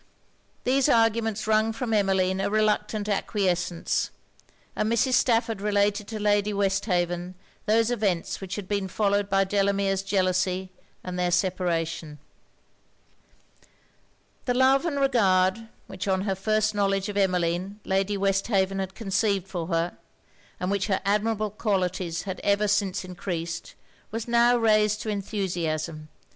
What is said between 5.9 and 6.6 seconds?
to Lady